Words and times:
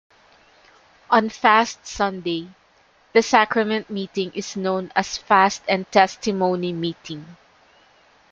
On 1.11 1.29
Fast 1.29 1.85
Sunday, 1.85 2.47
the 3.13 3.21
sacrament 3.21 3.87
meeting 3.91 4.31
is 4.33 4.55
known 4.57 4.91
as 4.95 5.15
fast 5.15 5.61
and 5.69 5.85
testimony 5.91 6.73
meeting. 6.73 7.37